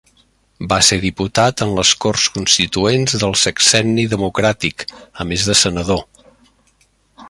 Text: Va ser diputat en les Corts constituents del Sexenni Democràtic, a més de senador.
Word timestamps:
Va 0.71 0.77
ser 0.87 0.97
diputat 1.03 1.63
en 1.65 1.73
les 1.79 1.91
Corts 2.05 2.25
constituents 2.39 3.17
del 3.25 3.37
Sexenni 3.45 4.09
Democràtic, 4.17 4.89
a 5.25 5.31
més 5.35 5.49
de 5.51 5.61
senador. 5.65 6.07